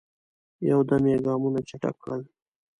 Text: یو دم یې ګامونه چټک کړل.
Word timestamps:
یو 0.69 0.79
دم 0.89 1.03
یې 1.11 1.17
ګامونه 1.25 1.59
چټک 1.69 1.95
کړل. 2.03 2.21